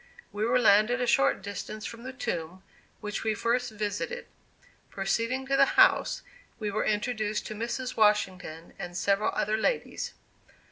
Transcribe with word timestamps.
We 0.31 0.45
were 0.47 0.57
landed 0.57 0.99
a 0.99 1.05
short 1.05 1.43
distance 1.43 1.85
from 1.85 2.01
the 2.01 2.11
tomb, 2.11 2.63
which 3.01 3.23
we 3.23 3.35
first 3.35 3.69
visited. 3.71 4.25
Proceeding 4.89 5.45
to 5.45 5.55
the 5.55 5.77
house, 5.77 6.23
we 6.57 6.71
were 6.71 6.83
introduced 6.85 7.45
to 7.45 7.53
Mrs. 7.53 7.95
Washington, 7.95 8.73
and 8.79 8.97
several 8.97 9.31
other 9.35 9.57
ladies. 9.57 10.15